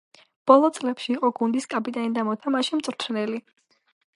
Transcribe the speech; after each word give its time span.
ბოლო 0.51 0.69
წლებში 0.77 1.11
იყო 1.17 1.29
გუნდის 1.41 1.69
კაპიტანი 1.75 2.11
და 2.17 2.25
მოთამაშე-მწვრთნელი. 2.31 3.43